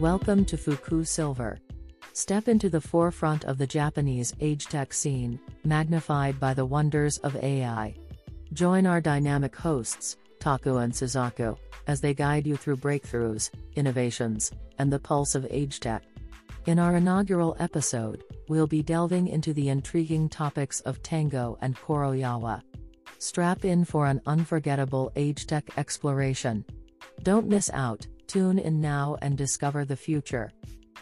Welcome 0.00 0.46
to 0.46 0.56
Fuku 0.56 1.04
Silver. 1.04 1.58
Step 2.14 2.48
into 2.48 2.70
the 2.70 2.80
forefront 2.80 3.44
of 3.44 3.58
the 3.58 3.66
Japanese 3.66 4.32
age 4.40 4.64
tech 4.64 4.94
scene, 4.94 5.38
magnified 5.62 6.40
by 6.40 6.54
the 6.54 6.64
wonders 6.64 7.18
of 7.18 7.36
AI. 7.36 7.94
Join 8.54 8.86
our 8.86 9.02
dynamic 9.02 9.54
hosts, 9.54 10.16
Taku 10.38 10.78
and 10.78 10.90
Suzaku, 10.90 11.54
as 11.86 12.00
they 12.00 12.14
guide 12.14 12.46
you 12.46 12.56
through 12.56 12.78
breakthroughs, 12.78 13.50
innovations, 13.76 14.52
and 14.78 14.90
the 14.90 14.98
pulse 14.98 15.34
of 15.34 15.46
age 15.50 15.80
tech. 15.80 16.02
In 16.64 16.78
our 16.78 16.96
inaugural 16.96 17.54
episode, 17.58 18.24
we'll 18.48 18.66
be 18.66 18.82
delving 18.82 19.28
into 19.28 19.52
the 19.52 19.68
intriguing 19.68 20.30
topics 20.30 20.80
of 20.80 21.02
tango 21.02 21.58
and 21.60 21.76
koroyawa. 21.76 22.62
Strap 23.18 23.66
in 23.66 23.84
for 23.84 24.06
an 24.06 24.22
unforgettable 24.24 25.12
age 25.14 25.46
tech 25.46 25.76
exploration. 25.76 26.64
Don't 27.22 27.48
miss 27.48 27.68
out, 27.74 28.06
tune 28.30 28.60
in 28.60 28.80
now 28.80 29.16
and 29.22 29.36
discover 29.36 29.84
the 29.84 29.96
future. 29.96 30.52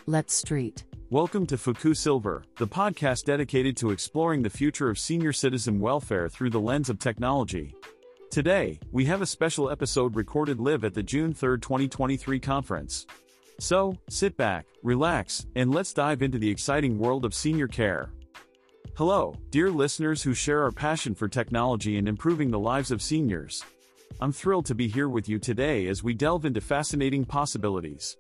Let's 0.07 0.33
street. 0.33 0.85
Welcome 1.11 1.45
to 1.49 1.59
Fuku 1.59 1.93
Silver, 1.93 2.43
the 2.57 2.67
podcast 2.67 3.25
dedicated 3.25 3.77
to 3.77 3.91
exploring 3.91 4.41
the 4.41 4.49
future 4.49 4.89
of 4.89 4.99
senior 4.99 5.35
citizen 5.35 5.79
welfare 5.79 6.31
through 6.31 6.49
the 6.49 6.61
lens 6.61 6.89
of 6.89 6.99
technology. 6.99 7.75
Today, 8.31 8.81
we 8.93 9.05
have 9.05 9.21
a 9.21 9.27
special 9.27 9.69
episode 9.69 10.17
recorded 10.17 10.59
live 10.59 10.85
at 10.85 10.95
the 10.95 11.03
June 11.03 11.35
3, 11.35 11.59
2023 11.59 12.41
conference. 12.41 13.07
So, 13.61 13.95
sit 14.09 14.35
back, 14.39 14.65
relax, 14.83 15.45
and 15.55 15.75
let's 15.75 15.93
dive 15.93 16.23
into 16.23 16.39
the 16.39 16.49
exciting 16.49 16.99
world 16.99 17.27
of 17.27 17.35
senior 17.35 17.69
care. 17.69 18.09
Hello, 18.97 19.35
dear 19.51 19.71
listeners 19.71 20.23
who 20.23 20.33
share 20.33 20.63
our 20.63 20.73
passion 20.73 21.15
for 21.15 21.29
technology 21.29 21.99
and 21.99 22.09
improving 22.09 22.51
the 22.51 22.59
lives 22.59 22.91
of 22.91 23.03
seniors. 23.03 23.63
I'm 24.21 24.33
thrilled 24.33 24.67
to 24.67 24.75
be 24.75 24.89
here 24.89 25.09
with 25.09 25.29
you 25.29 25.39
today 25.39 25.87
as 25.87 26.03
we 26.03 26.13
delve 26.13 26.45
into 26.45 26.61
fascinating 26.61 27.25
possibilities. 27.25 28.17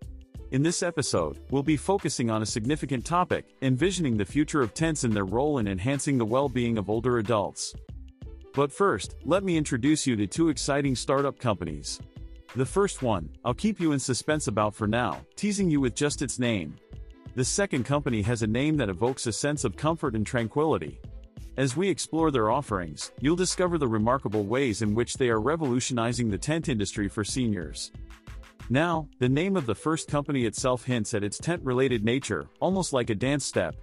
In 0.53 0.63
this 0.63 0.85
episode, 0.85 1.41
we'll 1.51 1.65
be 1.65 1.77
focusing 1.77 2.31
on 2.31 2.41
a 2.41 2.47
significant 2.47 3.05
topic, 3.05 3.47
envisioning 3.63 4.17
the 4.17 4.25
future 4.25 4.63
of 4.63 4.75
tents 4.75 5.03
and 5.03 5.13
their 5.13 5.25
role 5.25 5.59
in 5.59 5.67
enhancing 5.67 6.17
the 6.17 6.25
well-being 6.25 6.79
of 6.79 6.89
older 6.89 7.19
adults. 7.19 7.75
But 8.55 8.71
first, 8.71 9.17
let 9.25 9.43
me 9.43 9.57
introduce 9.57 10.07
you 10.07 10.15
to 10.15 10.29
two 10.29 10.51
exciting 10.51 10.95
startup 10.95 11.37
companies. 11.37 11.99
The 12.55 12.65
first 12.65 13.03
one, 13.03 13.29
I'll 13.45 13.53
keep 13.53 13.81
you 13.81 13.91
in 13.91 13.99
suspense 13.99 14.47
about 14.47 14.77
for 14.77 14.87
now, 14.87 15.21
teasing 15.35 15.69
you 15.69 15.81
with 15.81 15.97
just 15.97 16.23
its 16.23 16.39
name. 16.39 16.77
The 17.35 17.45
second 17.45 17.85
company 17.85 18.23
has 18.23 18.43
a 18.43 18.47
name 18.47 18.77
that 18.77 18.89
evokes 18.89 19.27
a 19.27 19.33
sense 19.33 19.65
of 19.65 19.77
comfort 19.77 20.15
and 20.15 20.25
tranquility. 20.25 21.01
As 21.59 21.77
we 21.77 21.89
explore 21.89 22.31
their 22.31 22.53
offerings, 22.53 23.11
you'll 23.21 23.35
discover 23.35 23.79
the 23.79 23.89
remarkable 23.89 24.45
ways 24.45 24.81
in 24.81 24.95
which 24.95 25.15
they 25.15 25.29
are 25.29 25.41
revolutionizing 25.41 26.31
the 26.31 26.39
tent 26.39 26.69
industry 26.69 27.09
for 27.09 27.25
seniors. 27.25 27.91
Now, 28.71 29.09
the 29.19 29.29
name 29.29 29.57
of 29.57 29.67
the 29.67 29.75
first 29.75 30.07
company 30.07 30.45
itself 30.45 30.85
hints 30.85 31.15
at 31.15 31.25
its 31.25 31.37
tent-related 31.37 32.05
nature, 32.05 32.47
almost 32.61 32.93
like 32.93 33.11
a 33.11 33.15
dance 33.17 33.45
step. 33.45 33.75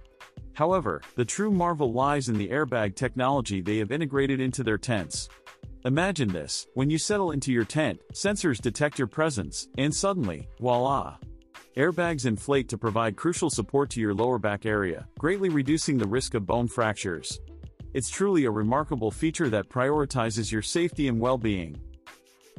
However, 0.54 1.02
the 1.16 1.24
true 1.26 1.50
marvel 1.50 1.92
lies 1.92 2.30
in 2.30 2.38
the 2.38 2.48
airbag 2.48 2.96
technology 2.96 3.60
they 3.60 3.76
have 3.76 3.92
integrated 3.92 4.40
into 4.40 4.64
their 4.64 4.78
tents. 4.78 5.28
Imagine 5.84 6.28
this, 6.28 6.66
when 6.72 6.88
you 6.88 6.96
settle 6.96 7.32
into 7.32 7.52
your 7.52 7.66
tent, 7.66 8.00
sensors 8.14 8.58
detect 8.58 8.98
your 8.98 9.06
presence, 9.06 9.68
and 9.76 9.94
suddenly, 9.94 10.48
voila! 10.58 11.18
Airbags 11.76 12.24
inflate 12.24 12.70
to 12.70 12.78
provide 12.78 13.16
crucial 13.16 13.50
support 13.50 13.90
to 13.90 14.00
your 14.00 14.14
lower 14.14 14.38
back 14.38 14.64
area, 14.64 15.06
greatly 15.18 15.50
reducing 15.50 15.98
the 15.98 16.08
risk 16.08 16.32
of 16.32 16.46
bone 16.46 16.68
fractures. 16.68 17.38
It's 17.96 18.10
truly 18.10 18.44
a 18.44 18.50
remarkable 18.50 19.10
feature 19.10 19.48
that 19.48 19.70
prioritizes 19.70 20.52
your 20.52 20.60
safety 20.60 21.08
and 21.08 21.18
well-being. 21.18 21.80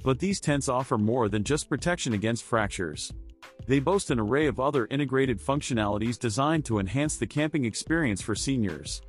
But 0.03 0.17
these 0.17 0.39
tents 0.39 0.67
offer 0.67 0.97
more 0.97 1.29
than 1.29 1.43
just 1.43 1.69
protection 1.69 2.13
against 2.13 2.43
fractures. 2.43 3.13
They 3.67 3.77
boast 3.77 4.09
an 4.09 4.19
array 4.19 4.47
of 4.47 4.59
other 4.59 4.87
integrated 4.89 5.39
functionalities 5.39 6.17
designed 6.17 6.65
to 6.65 6.79
enhance 6.79 7.17
the 7.17 7.27
camping 7.27 7.65
experience 7.65 8.19
for 8.19 8.33
seniors. 8.33 9.03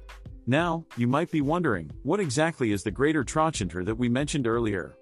Now, 0.46 0.84
you 0.98 1.06
might 1.06 1.30
be 1.30 1.40
wondering, 1.40 1.90
what 2.02 2.20
exactly 2.20 2.72
is 2.72 2.82
the 2.82 2.90
greater 2.90 3.24
trochanter 3.24 3.82
that 3.86 3.96
we 3.96 4.10
mentioned 4.10 4.46
earlier? 4.46 4.98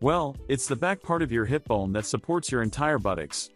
Well, 0.00 0.36
it's 0.46 0.68
the 0.68 0.76
back 0.76 1.02
part 1.02 1.22
of 1.22 1.32
your 1.32 1.44
hip 1.44 1.64
bone 1.64 1.92
that 1.94 2.06
supports 2.06 2.52
your 2.52 2.62
entire 2.62 3.00
buttocks. 3.00 3.50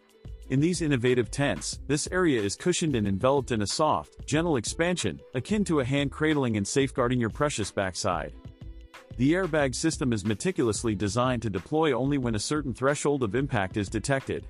In 0.49 0.59
these 0.59 0.81
innovative 0.81 1.31
tents, 1.31 1.79
this 1.87 2.07
area 2.11 2.41
is 2.41 2.55
cushioned 2.55 2.95
and 2.95 3.07
enveloped 3.07 3.51
in 3.51 3.61
a 3.61 3.67
soft, 3.67 4.25
gentle 4.25 4.57
expansion, 4.57 5.19
akin 5.33 5.63
to 5.63 5.79
a 5.79 5.85
hand 5.85 6.11
cradling 6.11 6.57
and 6.57 6.67
safeguarding 6.67 7.19
your 7.19 7.29
precious 7.29 7.71
backside. 7.71 8.33
The 9.15 9.33
airbag 9.33 9.73
system 9.73 10.11
is 10.11 10.25
meticulously 10.25 10.95
designed 10.95 11.43
to 11.43 11.49
deploy 11.49 11.93
only 11.93 12.17
when 12.17 12.35
a 12.35 12.39
certain 12.39 12.73
threshold 12.73 13.23
of 13.23 13.35
impact 13.35 13.77
is 13.77 13.87
detected. 13.87 14.47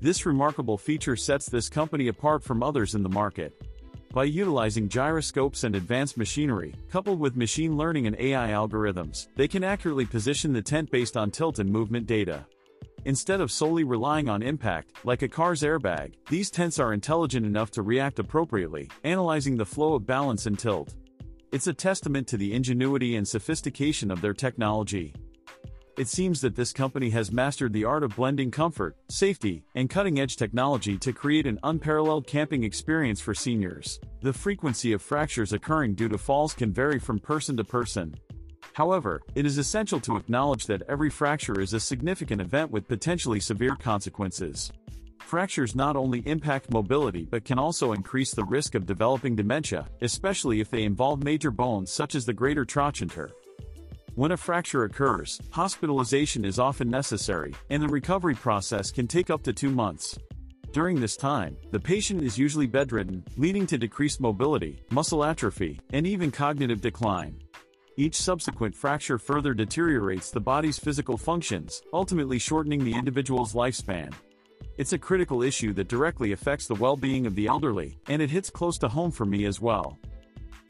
This 0.00 0.26
remarkable 0.26 0.76
feature 0.76 1.16
sets 1.16 1.48
this 1.48 1.68
company 1.68 2.08
apart 2.08 2.44
from 2.44 2.62
others 2.62 2.94
in 2.94 3.02
the 3.02 3.08
market. 3.08 3.54
By 4.12 4.24
utilizing 4.24 4.88
gyroscopes 4.88 5.64
and 5.64 5.76
advanced 5.76 6.18
machinery, 6.18 6.74
coupled 6.90 7.20
with 7.20 7.36
machine 7.36 7.76
learning 7.76 8.08
and 8.08 8.16
AI 8.18 8.48
algorithms, 8.48 9.28
they 9.36 9.46
can 9.46 9.62
accurately 9.64 10.04
position 10.04 10.52
the 10.52 10.60
tent 10.60 10.90
based 10.90 11.16
on 11.16 11.30
tilt 11.30 11.60
and 11.60 11.70
movement 11.70 12.06
data. 12.06 12.44
Instead 13.06 13.40
of 13.40 13.50
solely 13.50 13.82
relying 13.82 14.28
on 14.28 14.42
impact, 14.42 14.92
like 15.04 15.22
a 15.22 15.28
car's 15.28 15.62
airbag, 15.62 16.14
these 16.28 16.50
tents 16.50 16.78
are 16.78 16.92
intelligent 16.92 17.46
enough 17.46 17.70
to 17.70 17.82
react 17.82 18.18
appropriately, 18.18 18.90
analyzing 19.04 19.56
the 19.56 19.64
flow 19.64 19.94
of 19.94 20.06
balance 20.06 20.44
and 20.44 20.58
tilt. 20.58 20.94
It's 21.50 21.66
a 21.66 21.72
testament 21.72 22.28
to 22.28 22.36
the 22.36 22.52
ingenuity 22.52 23.16
and 23.16 23.26
sophistication 23.26 24.10
of 24.10 24.20
their 24.20 24.34
technology. 24.34 25.14
It 25.96 26.08
seems 26.08 26.40
that 26.42 26.54
this 26.54 26.72
company 26.72 27.10
has 27.10 27.32
mastered 27.32 27.72
the 27.72 27.84
art 27.84 28.04
of 28.04 28.16
blending 28.16 28.50
comfort, 28.50 28.96
safety, 29.08 29.64
and 29.74 29.90
cutting-edge 29.90 30.36
technology 30.36 30.96
to 30.98 31.12
create 31.12 31.46
an 31.46 31.58
unparalleled 31.62 32.26
camping 32.26 32.64
experience 32.64 33.20
for 33.20 33.34
seniors. 33.34 33.98
The 34.22 34.32
frequency 34.32 34.92
of 34.92 35.02
fractures 35.02 35.52
occurring 35.52 35.94
due 35.94 36.08
to 36.08 36.18
falls 36.18 36.54
can 36.54 36.72
vary 36.72 36.98
from 36.98 37.18
person 37.18 37.56
to 37.56 37.64
person. 37.64 38.14
However, 38.80 39.20
it 39.34 39.44
is 39.44 39.58
essential 39.58 40.00
to 40.00 40.16
acknowledge 40.16 40.64
that 40.64 40.80
every 40.88 41.10
fracture 41.10 41.60
is 41.60 41.74
a 41.74 41.78
significant 41.78 42.40
event 42.40 42.70
with 42.70 42.88
potentially 42.88 43.38
severe 43.38 43.76
consequences. 43.76 44.72
Fractures 45.18 45.74
not 45.74 45.96
only 45.96 46.20
impact 46.20 46.72
mobility 46.72 47.26
but 47.30 47.44
can 47.44 47.58
also 47.58 47.92
increase 47.92 48.32
the 48.32 48.46
risk 48.46 48.74
of 48.74 48.86
developing 48.86 49.36
dementia, 49.36 49.86
especially 50.00 50.62
if 50.62 50.70
they 50.70 50.84
involve 50.84 51.22
major 51.22 51.50
bones 51.50 51.92
such 51.92 52.14
as 52.14 52.24
the 52.24 52.32
greater 52.32 52.64
trochanter. 52.64 53.30
When 54.14 54.32
a 54.32 54.36
fracture 54.38 54.84
occurs, 54.84 55.38
hospitalization 55.50 56.46
is 56.46 56.58
often 56.58 56.88
necessary, 56.88 57.52
and 57.68 57.82
the 57.82 57.88
recovery 57.88 58.34
process 58.34 58.90
can 58.90 59.06
take 59.06 59.28
up 59.28 59.42
to 59.42 59.52
two 59.52 59.70
months. 59.70 60.18
During 60.72 60.98
this 60.98 61.18
time, 61.18 61.58
the 61.70 61.80
patient 61.80 62.22
is 62.22 62.38
usually 62.38 62.66
bedridden, 62.66 63.24
leading 63.36 63.66
to 63.66 63.76
decreased 63.76 64.22
mobility, 64.22 64.80
muscle 64.88 65.22
atrophy, 65.22 65.78
and 65.92 66.06
even 66.06 66.30
cognitive 66.30 66.80
decline. 66.80 67.38
Each 67.96 68.14
subsequent 68.14 68.74
fracture 68.74 69.18
further 69.18 69.52
deteriorates 69.52 70.30
the 70.30 70.40
body's 70.40 70.78
physical 70.78 71.18
functions, 71.18 71.82
ultimately 71.92 72.38
shortening 72.38 72.84
the 72.84 72.94
individual's 72.94 73.52
lifespan. 73.52 74.12
It's 74.78 74.92
a 74.92 74.98
critical 74.98 75.42
issue 75.42 75.72
that 75.74 75.88
directly 75.88 76.32
affects 76.32 76.66
the 76.66 76.76
well-being 76.76 77.26
of 77.26 77.34
the 77.34 77.46
elderly, 77.46 77.98
and 78.06 78.22
it 78.22 78.30
hits 78.30 78.48
close 78.48 78.78
to 78.78 78.88
home 78.88 79.10
for 79.10 79.26
me 79.26 79.44
as 79.44 79.60
well. 79.60 79.98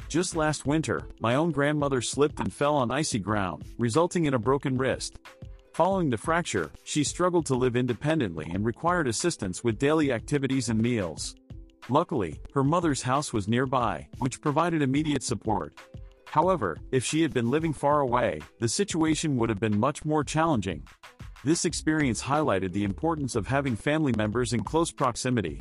Just 0.09 0.35
last 0.35 0.67
winter, 0.67 1.03
my 1.21 1.37
own 1.37 1.53
grandmother 1.53 2.01
slipped 2.01 2.41
and 2.41 2.53
fell 2.53 2.75
on 2.75 2.91
icy 2.91 3.21
ground, 3.21 3.65
resulting 3.79 4.25
in 4.25 4.35
a 4.35 4.39
broken 4.39 4.77
wrist. 4.77 5.21
Following 5.75 6.11
the 6.11 6.19
fracture, 6.19 6.73
she 6.83 7.05
struggled 7.05 7.47
to 7.47 7.55
live 7.55 7.77
independently 7.77 8.51
and 8.53 8.65
required 8.65 9.07
assistance 9.07 9.63
with 9.63 9.79
daily 9.79 10.13
activities 10.13 10.69
and 10.69 10.81
meals. 10.81 11.37
Luckily, 11.89 12.41
her 12.55 12.65
mother's 12.65 13.03
house 13.03 13.33
was 13.33 13.47
nearby, 13.47 14.09
which 14.19 14.41
provided 14.41 14.83
immediate 14.83 15.23
support. 15.23 15.79
However, 16.31 16.77
if 16.93 17.05
she 17.05 17.23
had 17.23 17.35
been 17.35 17.51
living 17.51 17.73
far 17.73 18.01
away, 18.01 18.41
the 18.61 18.69
situation 18.69 19.37
would 19.37 19.49
have 19.49 19.59
been 19.59 19.81
much 19.81 20.05
more 20.05 20.23
challenging. 20.23 20.87
This 21.43 21.65
experience 21.65 22.23
highlighted 22.23 22.73
the 22.73 22.85
importance 22.85 23.35
of 23.35 23.49
having 23.49 23.75
family 23.75 24.13
members 24.17 24.53
in 24.53 24.63
close 24.63 24.93
proximity. 24.93 25.61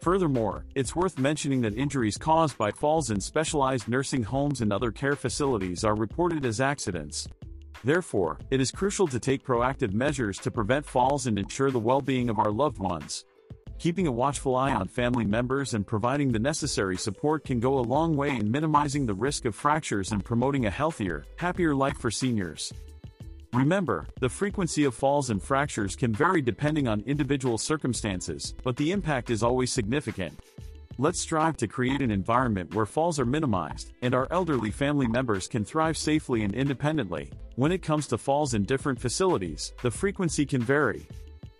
Furthermore, 0.00 0.64
it's 0.74 0.96
worth 0.96 1.20
mentioning 1.20 1.60
that 1.60 1.78
injuries 1.78 2.16
caused 2.16 2.58
by 2.58 2.72
falls 2.72 3.10
in 3.10 3.20
specialized 3.20 3.86
nursing 3.86 4.24
homes 4.24 4.60
and 4.60 4.72
other 4.72 4.90
care 4.90 5.14
facilities 5.14 5.84
are 5.84 5.94
reported 5.94 6.44
as 6.44 6.60
accidents. 6.60 7.28
Therefore, 7.84 8.40
it 8.50 8.60
is 8.60 8.72
crucial 8.72 9.06
to 9.06 9.20
take 9.20 9.46
proactive 9.46 9.92
measures 9.92 10.38
to 10.38 10.50
prevent 10.50 10.84
falls 10.84 11.28
and 11.28 11.38
ensure 11.38 11.70
the 11.70 11.78
well-being 11.78 12.28
of 12.28 12.40
our 12.40 12.50
loved 12.50 12.78
ones. 12.78 13.24
Keeping 13.78 14.06
a 14.06 14.12
watchful 14.12 14.56
eye 14.56 14.72
on 14.72 14.88
family 14.88 15.26
members 15.26 15.74
and 15.74 15.86
providing 15.86 16.32
the 16.32 16.38
necessary 16.38 16.96
support 16.96 17.44
can 17.44 17.60
go 17.60 17.78
a 17.78 17.80
long 17.80 18.16
way 18.16 18.30
in 18.30 18.50
minimizing 18.50 19.04
the 19.04 19.14
risk 19.14 19.44
of 19.44 19.54
fractures 19.54 20.12
and 20.12 20.24
promoting 20.24 20.64
a 20.64 20.70
healthier, 20.70 21.24
happier 21.36 21.74
life 21.74 21.98
for 21.98 22.10
seniors. 22.10 22.72
Remember, 23.52 24.06
the 24.20 24.28
frequency 24.28 24.84
of 24.84 24.94
falls 24.94 25.28
and 25.28 25.42
fractures 25.42 25.94
can 25.94 26.14
vary 26.14 26.40
depending 26.40 26.88
on 26.88 27.02
individual 27.02 27.58
circumstances, 27.58 28.54
but 28.64 28.76
the 28.76 28.92
impact 28.92 29.28
is 29.30 29.42
always 29.42 29.72
significant. 29.72 30.38
Let's 30.98 31.20
strive 31.20 31.58
to 31.58 31.68
create 31.68 32.00
an 32.00 32.10
environment 32.10 32.74
where 32.74 32.86
falls 32.86 33.20
are 33.20 33.26
minimized, 33.26 33.92
and 34.00 34.14
our 34.14 34.26
elderly 34.30 34.70
family 34.70 35.06
members 35.06 35.46
can 35.46 35.66
thrive 35.66 35.98
safely 35.98 36.44
and 36.44 36.54
independently. 36.54 37.30
When 37.56 37.72
it 37.72 37.82
comes 37.82 38.06
to 38.06 38.18
falls 38.18 38.54
in 38.54 38.64
different 38.64 38.98
facilities, 38.98 39.74
the 39.82 39.90
frequency 39.90 40.46
can 40.46 40.62
vary. 40.62 41.06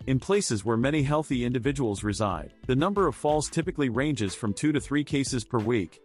In 0.07 0.21
places 0.21 0.63
where 0.63 0.77
many 0.77 1.03
healthy 1.03 1.43
individuals 1.43 2.01
reside, 2.01 2.53
the 2.65 2.75
number 2.75 3.07
of 3.07 3.15
falls 3.15 3.49
typically 3.49 3.89
ranges 3.89 4.33
from 4.33 4.53
2 4.53 4.71
to 4.71 4.79
3 4.79 5.03
cases 5.03 5.43
per 5.43 5.59
week. 5.59 5.99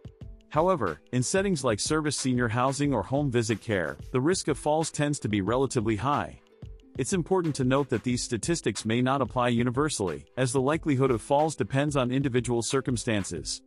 However, 0.49 0.99
in 1.13 1.23
settings 1.23 1.63
like 1.63 1.79
service 1.79 2.17
senior 2.17 2.49
housing 2.49 2.93
or 2.93 3.01
home 3.01 3.31
visit 3.31 3.61
care, 3.61 3.97
the 4.11 4.19
risk 4.19 4.49
of 4.49 4.59
falls 4.59 4.91
tends 4.91 5.19
to 5.19 5.29
be 5.29 5.39
relatively 5.39 5.95
high. 5.95 6.37
It's 6.97 7.13
important 7.13 7.55
to 7.55 7.63
note 7.63 7.87
that 7.91 8.03
these 8.03 8.21
statistics 8.21 8.83
may 8.83 9.01
not 9.01 9.21
apply 9.21 9.47
universally, 9.47 10.25
as 10.35 10.51
the 10.51 10.59
likelihood 10.59 11.09
of 11.09 11.21
falls 11.21 11.55
depends 11.55 11.95
on 11.95 12.11
individual 12.11 12.61
circumstances. 12.61 13.61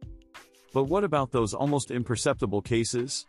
But 0.75 0.85
what 0.85 1.03
about 1.03 1.33
those 1.33 1.55
almost 1.55 1.91
imperceptible 1.91 2.61
cases? 2.61 3.25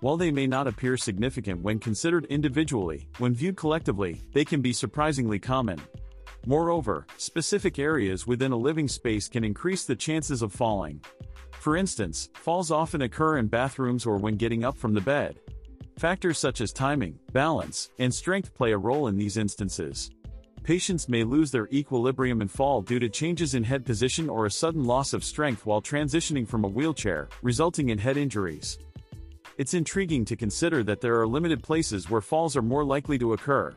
While 0.00 0.16
they 0.16 0.32
may 0.32 0.48
not 0.48 0.66
appear 0.66 0.96
significant 0.96 1.62
when 1.62 1.78
considered 1.78 2.24
individually, 2.24 3.08
when 3.18 3.32
viewed 3.32 3.56
collectively, 3.56 4.22
they 4.32 4.44
can 4.44 4.60
be 4.60 4.72
surprisingly 4.72 5.38
common. 5.38 5.80
Moreover, 6.48 7.06
specific 7.18 7.78
areas 7.78 8.26
within 8.26 8.52
a 8.52 8.56
living 8.56 8.88
space 8.88 9.28
can 9.28 9.44
increase 9.44 9.84
the 9.84 9.94
chances 9.94 10.40
of 10.40 10.50
falling. 10.50 10.98
For 11.50 11.76
instance, 11.76 12.30
falls 12.32 12.70
often 12.70 13.02
occur 13.02 13.36
in 13.36 13.48
bathrooms 13.48 14.06
or 14.06 14.16
when 14.16 14.36
getting 14.36 14.64
up 14.64 14.74
from 14.74 14.94
the 14.94 15.00
bed. 15.02 15.38
Factors 15.98 16.38
such 16.38 16.62
as 16.62 16.72
timing, 16.72 17.18
balance, 17.34 17.90
and 17.98 18.14
strength 18.14 18.54
play 18.54 18.72
a 18.72 18.78
role 18.78 19.08
in 19.08 19.16
these 19.18 19.36
instances. 19.36 20.10
Patients 20.62 21.06
may 21.06 21.22
lose 21.22 21.50
their 21.50 21.68
equilibrium 21.70 22.40
and 22.40 22.50
fall 22.50 22.80
due 22.80 22.98
to 22.98 23.10
changes 23.10 23.52
in 23.52 23.62
head 23.62 23.84
position 23.84 24.30
or 24.30 24.46
a 24.46 24.50
sudden 24.50 24.84
loss 24.84 25.12
of 25.12 25.24
strength 25.24 25.66
while 25.66 25.82
transitioning 25.82 26.48
from 26.48 26.64
a 26.64 26.68
wheelchair, 26.68 27.28
resulting 27.42 27.90
in 27.90 27.98
head 27.98 28.16
injuries. 28.16 28.78
It's 29.58 29.74
intriguing 29.74 30.24
to 30.24 30.34
consider 30.34 30.82
that 30.84 31.02
there 31.02 31.20
are 31.20 31.26
limited 31.26 31.62
places 31.62 32.08
where 32.08 32.22
falls 32.22 32.56
are 32.56 32.62
more 32.62 32.86
likely 32.86 33.18
to 33.18 33.34
occur. 33.34 33.76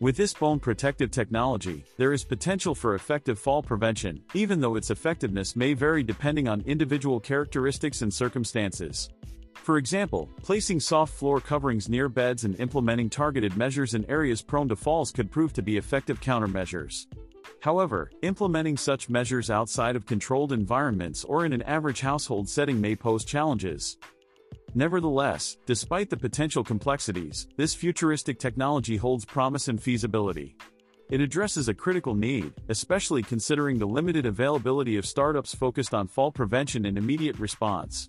With 0.00 0.16
this 0.16 0.34
bone 0.34 0.58
protective 0.58 1.12
technology, 1.12 1.84
there 1.98 2.12
is 2.12 2.24
potential 2.24 2.74
for 2.74 2.96
effective 2.96 3.38
fall 3.38 3.62
prevention, 3.62 4.20
even 4.34 4.60
though 4.60 4.74
its 4.74 4.90
effectiveness 4.90 5.54
may 5.54 5.72
vary 5.72 6.02
depending 6.02 6.48
on 6.48 6.62
individual 6.62 7.20
characteristics 7.20 8.02
and 8.02 8.12
circumstances. 8.12 9.08
For 9.54 9.78
example, 9.78 10.28
placing 10.42 10.80
soft 10.80 11.14
floor 11.14 11.40
coverings 11.40 11.88
near 11.88 12.08
beds 12.08 12.44
and 12.44 12.58
implementing 12.58 13.08
targeted 13.08 13.56
measures 13.56 13.94
in 13.94 14.04
areas 14.10 14.42
prone 14.42 14.68
to 14.68 14.76
falls 14.76 15.12
could 15.12 15.30
prove 15.30 15.52
to 15.52 15.62
be 15.62 15.76
effective 15.76 16.20
countermeasures. 16.20 17.06
However, 17.60 18.10
implementing 18.22 18.76
such 18.76 19.08
measures 19.08 19.48
outside 19.48 19.94
of 19.94 20.06
controlled 20.06 20.52
environments 20.52 21.22
or 21.24 21.46
in 21.46 21.52
an 21.52 21.62
average 21.62 22.00
household 22.00 22.48
setting 22.48 22.80
may 22.80 22.96
pose 22.96 23.24
challenges. 23.24 23.96
Nevertheless, 24.76 25.56
despite 25.66 26.10
the 26.10 26.16
potential 26.16 26.64
complexities, 26.64 27.46
this 27.56 27.74
futuristic 27.74 28.40
technology 28.40 28.96
holds 28.96 29.24
promise 29.24 29.68
and 29.68 29.80
feasibility. 29.80 30.56
It 31.10 31.20
addresses 31.20 31.68
a 31.68 31.74
critical 31.74 32.14
need, 32.14 32.52
especially 32.68 33.22
considering 33.22 33.78
the 33.78 33.86
limited 33.86 34.26
availability 34.26 34.96
of 34.96 35.06
startups 35.06 35.54
focused 35.54 35.94
on 35.94 36.08
fall 36.08 36.32
prevention 36.32 36.86
and 36.86 36.98
immediate 36.98 37.38
response. 37.38 38.08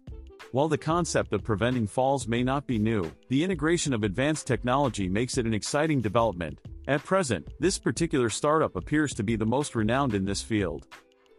While 0.54 0.68
the 0.68 0.78
concept 0.78 1.34
of 1.34 1.44
preventing 1.44 1.86
falls 1.86 2.28
may 2.28 2.42
not 2.42 2.66
be 2.66 2.80
new, 2.80 3.12
the 3.30 3.44
integration 3.44 3.94
of 3.94 4.04
advanced 4.04 4.48
technology 4.48 5.08
makes 5.08 5.38
it 5.38 5.46
an 5.46 5.54
exciting 5.54 6.02
development. 6.02 6.60
At 6.88 7.04
present, 7.04 7.48
this 7.60 7.78
particular 7.78 8.30
startup 8.30 8.76
appears 8.76 9.14
to 9.16 9.24
be 9.24 9.36
the 9.36 9.46
most 9.46 9.76
renowned 9.76 10.16
in 10.16 10.26
this 10.26 10.42
field. 10.42 10.88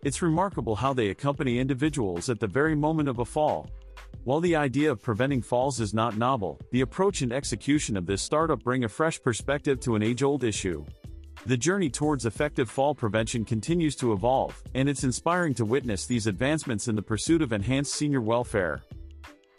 It's 0.05 0.23
remarkable 0.23 0.77
how 0.77 0.93
they 0.93 1.09
accompany 1.09 1.59
individuals 1.59 2.29
at 2.29 2.39
the 2.39 2.47
very 2.47 2.77
moment 2.77 3.09
of 3.09 3.19
a 3.19 3.25
fall. 3.25 3.69
While 4.27 4.41
the 4.41 4.57
idea 4.57 4.91
of 4.91 5.01
preventing 5.01 5.41
falls 5.41 5.79
is 5.79 5.95
not 5.95 6.19
novel, 6.19 6.61
the 6.73 6.81
approach 6.81 7.23
and 7.23 7.33
execution 7.33 7.97
of 7.97 8.07
this 8.07 8.21
startup 8.21 8.61
bring 8.65 8.83
a 8.83 8.89
fresh 8.89 9.23
perspective 9.23 9.79
to 9.83 9.95
an 9.95 10.03
age-old 10.03 10.43
issue. 10.43 10.85
The 11.47 11.57
journey 11.57 11.89
towards 11.89 12.27
effective 12.27 12.69
fall 12.69 12.93
prevention 12.93 13.45
continues 13.45 13.95
to 13.97 14.13
evolve, 14.13 14.61
and 14.75 14.89
it's 14.89 15.05
inspiring 15.05 15.55
to 15.55 15.65
witness 15.65 16.07
these 16.07 16.27
advancements 16.27 16.89
in 16.89 16.97
the 16.97 17.03
pursuit 17.03 17.41
of 17.41 17.53
enhanced 17.53 17.95
senior 17.95 18.21
welfare. 18.21 18.83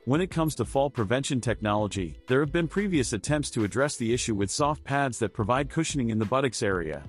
When 0.04 0.20
it 0.20 0.32
comes 0.32 0.54
to 0.56 0.66
fall 0.66 0.90
prevention 0.90 1.40
technology, 1.40 2.18
there 2.28 2.42
have 2.42 2.52
been 2.52 2.68
previous 2.68 3.14
attempts 3.14 3.50
to 3.52 3.64
address 3.64 3.96
the 3.96 4.14
issue 4.14 4.36
with 4.36 4.52
soft 4.52 4.84
pads 4.84 5.18
that 5.20 5.32
provide 5.34 5.70
cushioning 5.70 6.10
in 6.10 6.20
the 6.20 6.26
buttocks 6.26 6.62
area. 6.62 7.04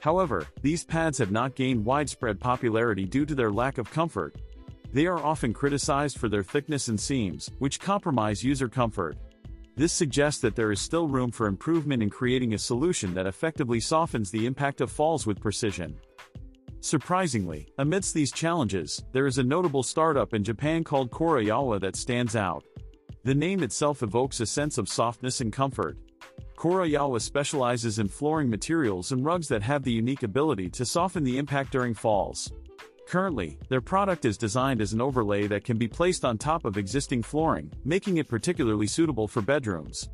However, 0.00 0.46
these 0.62 0.84
pads 0.84 1.18
have 1.18 1.30
not 1.30 1.54
gained 1.54 1.84
widespread 1.84 2.40
popularity 2.40 3.04
due 3.04 3.26
to 3.26 3.34
their 3.34 3.52
lack 3.52 3.76
of 3.76 3.90
comfort. 3.90 4.36
They 4.94 5.06
are 5.06 5.18
often 5.18 5.52
criticized 5.52 6.18
for 6.18 6.28
their 6.28 6.44
thickness 6.44 6.86
and 6.86 7.00
seams, 7.00 7.50
which 7.58 7.80
compromise 7.80 8.44
user 8.44 8.68
comfort. 8.68 9.16
This 9.74 9.92
suggests 9.92 10.40
that 10.42 10.54
there 10.54 10.70
is 10.70 10.80
still 10.80 11.08
room 11.08 11.32
for 11.32 11.48
improvement 11.48 12.00
in 12.00 12.08
creating 12.08 12.54
a 12.54 12.58
solution 12.58 13.12
that 13.14 13.26
effectively 13.26 13.80
softens 13.80 14.30
the 14.30 14.46
impact 14.46 14.80
of 14.80 14.92
falls 14.92 15.26
with 15.26 15.40
precision. 15.40 15.98
Surprisingly, 16.78 17.66
amidst 17.78 18.14
these 18.14 18.30
challenges, 18.30 19.02
there 19.10 19.26
is 19.26 19.38
a 19.38 19.42
notable 19.42 19.82
startup 19.82 20.32
in 20.32 20.44
Japan 20.44 20.84
called 20.84 21.10
Koroyawa 21.10 21.80
that 21.80 21.96
stands 21.96 22.36
out. 22.36 22.64
The 23.24 23.34
name 23.34 23.64
itself 23.64 24.04
evokes 24.04 24.38
a 24.38 24.46
sense 24.46 24.78
of 24.78 24.88
softness 24.88 25.40
and 25.40 25.52
comfort. 25.52 25.98
Koroyawa 26.56 27.20
specializes 27.20 27.98
in 27.98 28.06
flooring 28.06 28.48
materials 28.48 29.10
and 29.10 29.24
rugs 29.24 29.48
that 29.48 29.62
have 29.64 29.82
the 29.82 29.90
unique 29.90 30.22
ability 30.22 30.70
to 30.70 30.84
soften 30.84 31.24
the 31.24 31.36
impact 31.36 31.72
during 31.72 31.94
falls. 31.94 32.52
Currently, 33.06 33.58
their 33.68 33.80
product 33.80 34.24
is 34.24 34.38
designed 34.38 34.80
as 34.80 34.92
an 34.92 35.00
overlay 35.00 35.46
that 35.46 35.64
can 35.64 35.76
be 35.76 35.86
placed 35.86 36.24
on 36.24 36.38
top 36.38 36.64
of 36.64 36.78
existing 36.78 37.22
flooring, 37.22 37.70
making 37.84 38.16
it 38.16 38.28
particularly 38.28 38.86
suitable 38.86 39.28
for 39.28 39.42
bedrooms. 39.42 40.08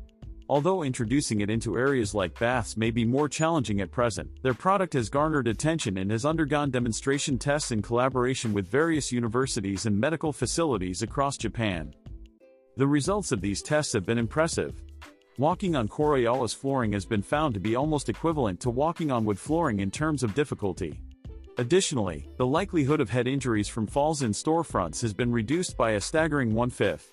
Although 0.49 0.83
introducing 0.83 1.39
it 1.39 1.49
into 1.49 1.77
areas 1.77 2.13
like 2.13 2.37
baths 2.37 2.75
may 2.75 2.91
be 2.91 3.05
more 3.05 3.29
challenging 3.29 3.79
at 3.79 3.89
present, 3.89 4.29
their 4.43 4.53
product 4.53 4.91
has 4.93 5.07
garnered 5.07 5.47
attention 5.47 5.97
and 5.97 6.11
has 6.11 6.25
undergone 6.25 6.69
demonstration 6.69 7.39
tests 7.39 7.71
in 7.71 7.81
collaboration 7.81 8.51
with 8.51 8.67
various 8.67 9.13
universities 9.13 9.85
and 9.85 9.97
medical 9.97 10.33
facilities 10.33 11.03
across 11.03 11.37
Japan. 11.37 11.93
The 12.75 12.87
results 12.87 13.31
of 13.31 13.39
these 13.39 13.61
tests 13.61 13.93
have 13.93 14.05
been 14.05 14.17
impressive. 14.17 14.81
Walking 15.37 15.77
on 15.77 15.87
Koroyawa's 15.87 16.53
flooring 16.53 16.91
has 16.91 17.05
been 17.05 17.21
found 17.21 17.53
to 17.53 17.61
be 17.61 17.77
almost 17.77 18.09
equivalent 18.09 18.59
to 18.59 18.69
walking 18.69 19.09
on 19.09 19.23
wood 19.23 19.39
flooring 19.39 19.79
in 19.79 19.89
terms 19.89 20.21
of 20.21 20.35
difficulty. 20.35 20.99
Additionally, 21.57 22.29
the 22.37 22.45
likelihood 22.45 23.01
of 23.01 23.09
head 23.09 23.27
injuries 23.27 23.67
from 23.67 23.85
falls 23.85 24.21
in 24.21 24.31
storefronts 24.31 25.01
has 25.01 25.13
been 25.13 25.31
reduced 25.31 25.75
by 25.75 25.91
a 25.91 26.01
staggering 26.01 26.53
one-fifth. 26.53 27.11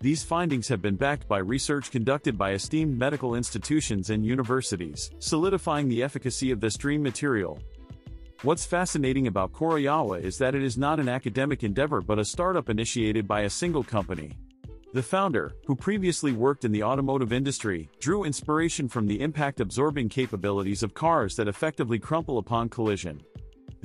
These 0.00 0.24
findings 0.24 0.68
have 0.68 0.82
been 0.82 0.96
backed 0.96 1.26
by 1.28 1.38
research 1.38 1.90
conducted 1.90 2.36
by 2.36 2.52
esteemed 2.52 2.98
medical 2.98 3.36
institutions 3.36 4.10
and 4.10 4.26
universities, 4.26 5.10
solidifying 5.20 5.88
the 5.88 6.02
efficacy 6.02 6.50
of 6.50 6.60
this 6.60 6.76
dream 6.76 7.02
material. 7.02 7.58
What's 8.42 8.66
fascinating 8.66 9.28
about 9.28 9.52
Koroyawa 9.52 10.20
is 10.20 10.36
that 10.38 10.54
it 10.54 10.62
is 10.62 10.76
not 10.76 11.00
an 11.00 11.08
academic 11.08 11.64
endeavor 11.64 12.02
but 12.02 12.18
a 12.18 12.24
startup 12.24 12.68
initiated 12.68 13.26
by 13.26 13.42
a 13.42 13.50
single 13.50 13.82
company. 13.82 14.32
The 14.92 15.02
founder, 15.02 15.52
who 15.64 15.74
previously 15.74 16.32
worked 16.32 16.64
in 16.64 16.72
the 16.72 16.82
automotive 16.82 17.32
industry, 17.32 17.88
drew 18.00 18.24
inspiration 18.24 18.88
from 18.88 19.06
the 19.06 19.20
impact 19.20 19.60
absorbing 19.60 20.08
capabilities 20.08 20.82
of 20.82 20.94
cars 20.94 21.36
that 21.36 21.48
effectively 21.48 21.98
crumple 21.98 22.38
upon 22.38 22.68
collision. 22.68 23.22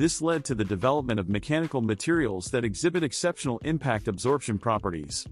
This 0.01 0.19
led 0.19 0.43
to 0.45 0.55
the 0.55 0.65
development 0.65 1.19
of 1.19 1.29
mechanical 1.29 1.79
materials 1.79 2.47
that 2.47 2.65
exhibit 2.65 3.03
exceptional 3.03 3.59
impact 3.59 4.07
absorption 4.07 4.57
properties. 4.57 5.27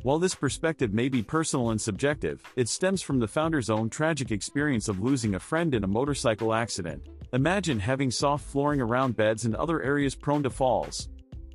While 0.00 0.18
this 0.18 0.34
perspective 0.34 0.94
may 0.94 1.10
be 1.10 1.22
personal 1.22 1.72
and 1.72 1.78
subjective, 1.78 2.42
it 2.56 2.70
stems 2.70 3.02
from 3.02 3.18
the 3.18 3.28
founder's 3.28 3.68
own 3.68 3.90
tragic 3.90 4.30
experience 4.30 4.88
of 4.88 5.02
losing 5.02 5.34
a 5.34 5.38
friend 5.38 5.74
in 5.74 5.84
a 5.84 5.86
motorcycle 5.86 6.54
accident. 6.54 7.06
Imagine 7.34 7.78
having 7.78 8.10
soft 8.10 8.46
flooring 8.46 8.80
around 8.80 9.14
beds 9.14 9.44
and 9.44 9.54
other 9.54 9.82
areas 9.82 10.14
prone 10.14 10.42
to 10.44 10.48
falls. 10.48 11.10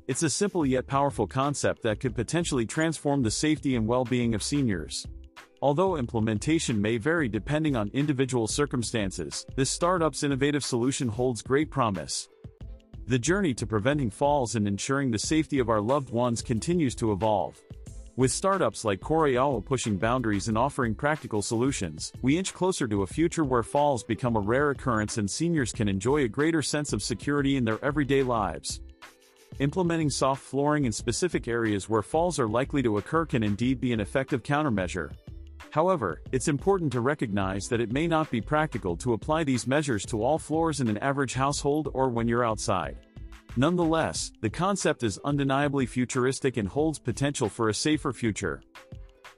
It's 0.06 0.22
a 0.22 0.30
simple 0.30 0.64
yet 0.64 0.86
powerful 0.86 1.26
concept 1.26 1.82
that 1.82 1.98
could 1.98 2.14
potentially 2.14 2.66
transform 2.66 3.24
the 3.24 3.32
safety 3.32 3.74
and 3.74 3.84
well-being 3.84 4.32
of 4.32 4.44
seniors. 4.44 5.08
Although 5.60 5.96
implementation 5.96 6.80
may 6.80 6.98
vary 6.98 7.28
depending 7.28 7.74
on 7.74 7.90
individual 7.92 8.46
circumstances, 8.46 9.44
this 9.56 9.70
startup's 9.70 10.22
innovative 10.22 10.64
solution 10.64 11.08
holds 11.08 11.42
great 11.42 11.68
promise. 11.68 12.28
The 13.10 13.18
journey 13.18 13.54
to 13.54 13.66
preventing 13.66 14.08
falls 14.08 14.54
and 14.54 14.68
ensuring 14.68 15.10
the 15.10 15.18
safety 15.18 15.58
of 15.58 15.68
our 15.68 15.80
loved 15.80 16.10
ones 16.10 16.40
continues 16.42 16.94
to 16.94 17.10
evolve. 17.10 17.60
With 18.14 18.30
startups 18.30 18.84
like 18.84 19.00
Koroyawa 19.00 19.64
pushing 19.64 19.96
boundaries 19.96 20.46
and 20.46 20.56
offering 20.56 20.94
practical 20.94 21.42
solutions, 21.42 22.12
we 22.22 22.38
inch 22.38 22.54
closer 22.54 22.86
to 22.86 23.02
a 23.02 23.08
future 23.08 23.42
where 23.42 23.64
falls 23.64 24.04
become 24.04 24.36
a 24.36 24.40
rare 24.40 24.70
occurrence 24.70 25.18
and 25.18 25.28
seniors 25.28 25.72
can 25.72 25.88
enjoy 25.88 26.18
a 26.18 26.28
greater 26.28 26.62
sense 26.62 26.92
of 26.92 27.02
security 27.02 27.56
in 27.56 27.64
their 27.64 27.84
everyday 27.84 28.22
lives. 28.22 28.80
Implementing 29.58 30.10
soft 30.10 30.44
flooring 30.44 30.84
in 30.84 30.92
specific 30.92 31.48
areas 31.48 31.88
where 31.88 32.02
falls 32.02 32.38
are 32.38 32.46
likely 32.46 32.80
to 32.80 32.98
occur 32.98 33.26
can 33.26 33.42
indeed 33.42 33.80
be 33.80 33.92
an 33.92 33.98
effective 33.98 34.44
countermeasure. 34.44 35.10
However, 35.70 36.20
it's 36.32 36.48
important 36.48 36.92
to 36.92 37.00
recognize 37.00 37.68
that 37.68 37.80
it 37.80 37.92
may 37.92 38.08
not 38.08 38.30
be 38.30 38.40
practical 38.40 38.96
to 38.96 39.12
apply 39.12 39.44
these 39.44 39.66
measures 39.66 40.04
to 40.06 40.22
all 40.22 40.38
floors 40.38 40.80
in 40.80 40.88
an 40.88 40.98
average 40.98 41.34
household 41.34 41.88
or 41.94 42.08
when 42.08 42.26
you're 42.26 42.44
outside. 42.44 42.96
Nonetheless, 43.56 44.32
the 44.40 44.50
concept 44.50 45.02
is 45.02 45.20
undeniably 45.24 45.86
futuristic 45.86 46.56
and 46.56 46.68
holds 46.68 46.98
potential 46.98 47.48
for 47.48 47.68
a 47.68 47.74
safer 47.74 48.12
future. 48.12 48.62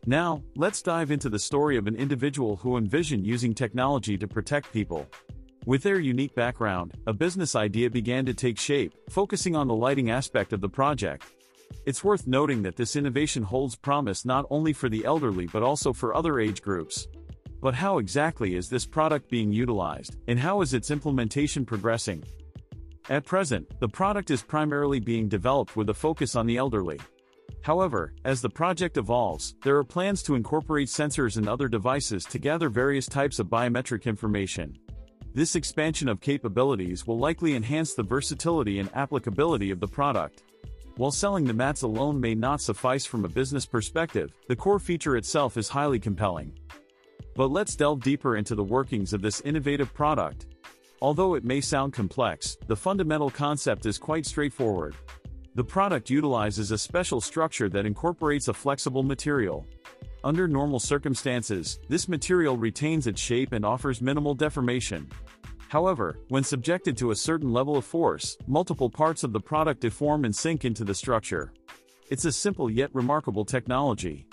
Now, 0.06 0.42
let's 0.56 0.82
dive 0.82 1.10
into 1.10 1.28
the 1.28 1.38
story 1.38 1.76
of 1.76 1.86
an 1.86 1.96
individual 1.96 2.56
who 2.56 2.76
envisioned 2.76 3.26
using 3.26 3.54
technology 3.54 4.18
to 4.18 4.26
protect 4.26 4.72
people. 4.72 5.06
With 5.64 5.82
their 5.82 6.00
unique 6.00 6.34
background, 6.34 6.94
a 7.06 7.12
business 7.12 7.54
idea 7.54 7.88
began 7.88 8.26
to 8.26 8.34
take 8.34 8.58
shape, 8.58 8.94
focusing 9.10 9.54
on 9.54 9.68
the 9.68 9.74
lighting 9.74 10.10
aspect 10.10 10.52
of 10.52 10.60
the 10.60 10.68
project. 10.68 11.24
It's 11.86 12.04
worth 12.04 12.26
noting 12.26 12.62
that 12.62 12.76
this 12.76 12.96
innovation 12.96 13.42
holds 13.42 13.76
promise 13.76 14.24
not 14.24 14.46
only 14.50 14.72
for 14.72 14.88
the 14.88 15.04
elderly 15.04 15.46
but 15.46 15.62
also 15.62 15.92
for 15.92 16.14
other 16.14 16.40
age 16.40 16.62
groups. 16.62 17.06
But 17.60 17.74
how 17.74 17.98
exactly 17.98 18.56
is 18.56 18.68
this 18.68 18.86
product 18.86 19.30
being 19.30 19.52
utilized, 19.52 20.16
and 20.26 20.38
how 20.38 20.62
is 20.62 20.74
its 20.74 20.90
implementation 20.90 21.64
progressing? 21.64 22.24
At 23.08 23.24
present, 23.24 23.78
the 23.80 23.88
product 23.88 24.30
is 24.30 24.42
primarily 24.42 25.00
being 25.00 25.28
developed 25.28 25.76
with 25.76 25.90
a 25.90 25.94
focus 25.94 26.34
on 26.36 26.46
the 26.46 26.56
elderly. 26.56 27.00
However, 27.62 28.14
as 28.24 28.40
the 28.40 28.50
project 28.50 28.96
evolves, 28.96 29.54
there 29.62 29.76
are 29.76 29.84
plans 29.84 30.22
to 30.24 30.34
incorporate 30.34 30.88
sensors 30.88 31.36
and 31.36 31.48
other 31.48 31.68
devices 31.68 32.24
to 32.26 32.38
gather 32.38 32.68
various 32.68 33.06
types 33.06 33.38
of 33.38 33.46
biometric 33.46 34.04
information. 34.04 34.76
This 35.34 35.54
expansion 35.54 36.08
of 36.08 36.20
capabilities 36.20 37.06
will 37.06 37.18
likely 37.18 37.54
enhance 37.54 37.94
the 37.94 38.02
versatility 38.02 38.80
and 38.80 38.90
applicability 38.94 39.70
of 39.70 39.80
the 39.80 39.88
product. 39.88 40.42
While 40.96 41.10
selling 41.10 41.46
the 41.46 41.54
mats 41.54 41.82
alone 41.82 42.20
may 42.20 42.34
not 42.34 42.60
suffice 42.60 43.06
from 43.06 43.24
a 43.24 43.28
business 43.28 43.64
perspective, 43.64 44.30
the 44.46 44.56
core 44.56 44.78
feature 44.78 45.16
itself 45.16 45.56
is 45.56 45.68
highly 45.68 45.98
compelling. 45.98 46.52
But 47.34 47.50
let's 47.50 47.74
delve 47.74 48.02
deeper 48.02 48.36
into 48.36 48.54
the 48.54 48.62
workings 48.62 49.14
of 49.14 49.22
this 49.22 49.40
innovative 49.40 49.94
product. 49.94 50.46
Although 51.00 51.34
it 51.34 51.44
may 51.44 51.62
sound 51.62 51.94
complex, 51.94 52.58
the 52.66 52.76
fundamental 52.76 53.30
concept 53.30 53.86
is 53.86 53.96
quite 53.96 54.26
straightforward. 54.26 54.94
The 55.54 55.64
product 55.64 56.10
utilizes 56.10 56.72
a 56.72 56.78
special 56.78 57.22
structure 57.22 57.70
that 57.70 57.86
incorporates 57.86 58.48
a 58.48 58.54
flexible 58.54 59.02
material. 59.02 59.66
Under 60.24 60.46
normal 60.46 60.78
circumstances, 60.78 61.80
this 61.88 62.06
material 62.06 62.58
retains 62.58 63.06
its 63.06 63.20
shape 63.20 63.52
and 63.54 63.64
offers 63.64 64.02
minimal 64.02 64.34
deformation. 64.34 65.08
However, 65.72 66.18
when 66.28 66.44
subjected 66.44 66.98
to 66.98 67.12
a 67.12 67.16
certain 67.16 67.50
level 67.50 67.78
of 67.78 67.86
force, 67.86 68.36
multiple 68.46 68.90
parts 68.90 69.24
of 69.24 69.32
the 69.32 69.40
product 69.40 69.80
deform 69.80 70.26
and 70.26 70.36
sink 70.36 70.66
into 70.66 70.84
the 70.84 70.94
structure. 70.94 71.50
It's 72.10 72.26
a 72.26 72.30
simple 72.30 72.70
yet 72.70 72.94
remarkable 72.94 73.46
technology. 73.46 74.26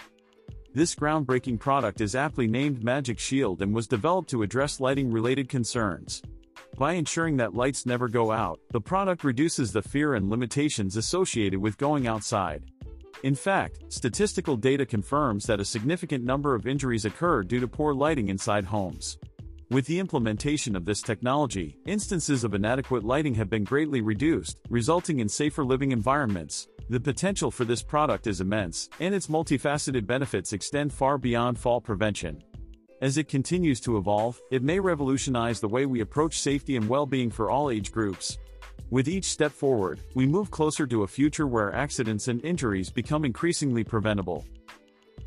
This 0.73 0.93
groundbreaking 0.93 1.61
product 1.61 2.01
is 2.01 2.13
aptly 2.13 2.45
named 2.45 2.83
Magic 2.83 3.19
Shield 3.19 3.61
and 3.61 3.73
was 3.73 3.87
developed 3.87 4.29
to 4.31 4.43
address 4.43 4.81
lighting-related 4.81 5.47
concerns. 5.47 6.21
By 6.77 6.95
ensuring 6.95 7.37
that 7.37 7.55
lights 7.55 7.85
never 7.85 8.09
go 8.09 8.33
out, 8.33 8.59
the 8.71 8.81
product 8.81 9.23
reduces 9.23 9.71
the 9.71 9.81
fear 9.81 10.15
and 10.15 10.29
limitations 10.29 10.97
associated 10.97 11.61
with 11.61 11.77
going 11.77 12.05
outside. 12.05 12.65
In 13.23 13.33
fact, 13.33 13.85
statistical 13.87 14.57
data 14.57 14.85
confirms 14.85 15.45
that 15.45 15.61
a 15.61 15.65
significant 15.65 16.25
number 16.25 16.53
of 16.53 16.67
injuries 16.67 17.05
occur 17.05 17.43
due 17.43 17.61
to 17.61 17.67
poor 17.69 17.93
lighting 17.93 18.27
inside 18.27 18.65
homes. 18.65 19.17
With 19.71 19.85
the 19.85 19.99
implementation 19.99 20.75
of 20.75 20.83
this 20.83 20.99
technology, 20.99 21.77
instances 21.85 22.43
of 22.43 22.55
inadequate 22.55 23.03
lighting 23.03 23.35
have 23.35 23.51
been 23.51 23.63
greatly 23.63 24.01
reduced, 24.01 24.57
resulting 24.67 25.19
in 25.19 25.29
safer 25.29 25.63
living 25.63 25.91
environments. 25.91 26.67
The 26.89 26.99
potential 26.99 27.51
for 27.51 27.65
this 27.65 27.83
product 27.83 28.25
is 28.25 28.41
immense, 28.41 28.89
and 28.99 29.13
its 29.13 29.27
multifaceted 29.27 30.07
benefits 30.07 30.53
extend 30.53 30.91
far 30.91 31.19
beyond 31.19 31.59
fall 31.59 31.79
prevention. 31.81 32.41
As 33.03 33.19
it 33.19 33.27
continues 33.27 33.79
to 33.81 33.97
evolve, 33.97 34.41
it 34.49 34.63
may 34.63 34.79
revolutionize 34.79 35.59
the 35.59 35.67
way 35.67 35.85
we 35.85 36.01
approach 36.01 36.39
safety 36.39 36.75
and 36.75 36.89
well-being 36.89 37.29
for 37.29 37.51
all 37.51 37.69
age 37.69 37.91
groups. 37.91 38.39
With 38.89 39.07
each 39.07 39.25
step 39.25 39.51
forward, 39.51 39.99
we 40.15 40.25
move 40.25 40.49
closer 40.49 40.87
to 40.87 41.03
a 41.03 41.07
future 41.07 41.45
where 41.45 41.75
accidents 41.75 42.27
and 42.27 42.43
injuries 42.43 42.89
become 42.89 43.23
increasingly 43.23 43.83
preventable. 43.83 44.45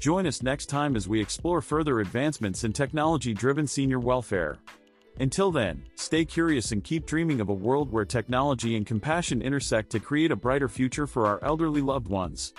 Join 0.02 0.26
us 0.26 0.42
next 0.42 0.66
time 0.66 0.96
as 0.96 1.06
we 1.06 1.20
explore 1.20 1.60
further 1.60 2.00
advancements 2.00 2.64
in 2.64 2.72
technology-driven 2.72 3.68
senior 3.68 4.00
welfare. 4.00 4.58
Until 5.20 5.52
then, 5.52 5.84
stay 5.94 6.24
curious 6.24 6.72
and 6.72 6.82
keep 6.82 7.06
dreaming 7.06 7.40
of 7.40 7.50
a 7.50 7.54
world 7.54 7.92
where 7.92 8.04
technology 8.04 8.74
and 8.74 8.84
compassion 8.84 9.40
intersect 9.40 9.90
to 9.90 10.00
create 10.00 10.32
a 10.32 10.36
brighter 10.36 10.68
future 10.68 11.06
for 11.06 11.28
our 11.28 11.38
elderly 11.44 11.80
loved 11.80 12.08
ones. 12.08 12.52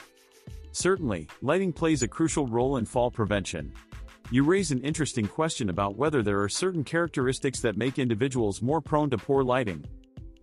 Certainly, 0.71 1.27
lighting 1.41 1.73
plays 1.73 2.01
a 2.01 2.07
crucial 2.07 2.47
role 2.47 2.77
in 2.77 2.85
fall 2.85 3.12
prevention. 3.12 3.73
You 4.31 4.45
raise 4.45 4.71
an 4.71 4.79
interesting 4.79 5.27
question 5.27 5.69
about 5.69 5.97
whether 5.97 6.23
there 6.23 6.41
are 6.41 6.47
certain 6.47 6.85
characteristics 6.85 7.59
that 7.59 7.75
make 7.75 8.00
individuals 8.00 8.62
more 8.62 8.79
prone 8.79 9.09
to 9.09 9.17
poor 9.17 9.43
lighting. 9.43 9.83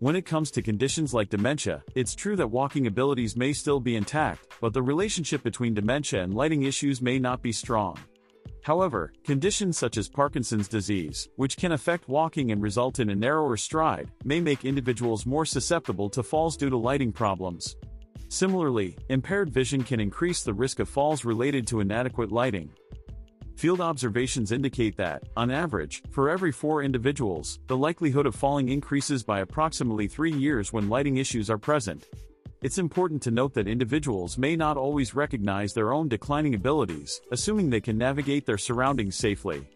When 0.00 0.16
it 0.16 0.24
comes 0.24 0.50
to 0.52 0.62
conditions 0.62 1.12
like 1.12 1.28
dementia, 1.28 1.84
it's 1.94 2.14
true 2.14 2.34
that 2.36 2.50
walking 2.50 2.86
abilities 2.86 3.36
may 3.36 3.52
still 3.52 3.78
be 3.78 3.96
intact, 3.96 4.46
but 4.58 4.72
the 4.72 4.82
relationship 4.82 5.42
between 5.42 5.74
dementia 5.74 6.22
and 6.22 6.32
lighting 6.32 6.62
issues 6.62 7.02
may 7.02 7.18
not 7.18 7.42
be 7.42 7.52
strong. 7.52 7.98
However, 8.62 9.12
conditions 9.24 9.76
such 9.76 9.98
as 9.98 10.08
Parkinson's 10.08 10.68
disease, 10.68 11.28
which 11.36 11.58
can 11.58 11.72
affect 11.72 12.08
walking 12.08 12.50
and 12.50 12.62
result 12.62 12.98
in 12.98 13.10
a 13.10 13.14
narrower 13.14 13.58
stride, 13.58 14.10
may 14.24 14.40
make 14.40 14.64
individuals 14.64 15.26
more 15.26 15.44
susceptible 15.44 16.08
to 16.08 16.22
falls 16.22 16.56
due 16.56 16.70
to 16.70 16.78
lighting 16.78 17.12
problems. 17.12 17.76
Similarly, 18.28 18.96
impaired 19.10 19.50
vision 19.50 19.84
can 19.84 20.00
increase 20.00 20.42
the 20.42 20.54
risk 20.54 20.78
of 20.78 20.88
falls 20.88 21.26
related 21.26 21.66
to 21.66 21.80
inadequate 21.80 22.32
lighting, 22.32 22.70
Field 23.60 23.82
observations 23.82 24.52
indicate 24.52 24.96
that, 24.96 25.22
on 25.36 25.50
average, 25.50 26.02
for 26.08 26.30
every 26.30 26.50
four 26.50 26.82
individuals, 26.82 27.58
the 27.66 27.76
likelihood 27.76 28.24
of 28.24 28.34
falling 28.34 28.70
increases 28.70 29.22
by 29.22 29.40
approximately 29.40 30.08
three 30.08 30.32
years 30.32 30.72
when 30.72 30.88
lighting 30.88 31.18
issues 31.18 31.50
are 31.50 31.58
present. 31.58 32.06
It's 32.62 32.78
important 32.78 33.20
to 33.20 33.30
note 33.30 33.52
that 33.52 33.68
individuals 33.68 34.38
may 34.38 34.56
not 34.56 34.78
always 34.78 35.14
recognize 35.14 35.74
their 35.74 35.92
own 35.92 36.08
declining 36.08 36.54
abilities, 36.54 37.20
assuming 37.32 37.68
they 37.68 37.82
can 37.82 37.98
navigate 37.98 38.46
their 38.46 38.56
surroundings 38.56 39.16
safely. 39.16 39.68